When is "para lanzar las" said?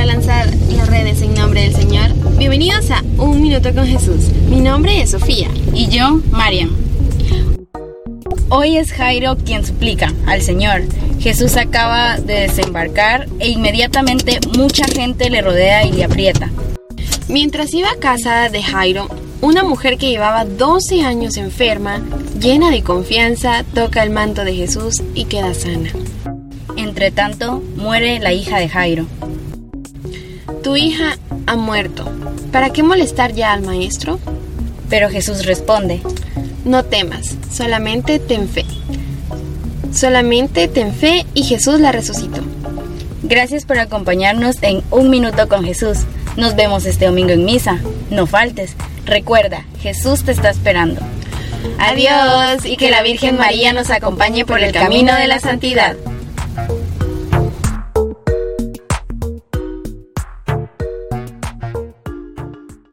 0.00-0.88